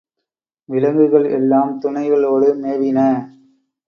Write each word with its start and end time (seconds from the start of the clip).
விலங்குகள் 0.69 1.27
எல்லாம் 1.29 1.71
துணைகளோடு 1.81 2.49
மேவின. 2.55 2.99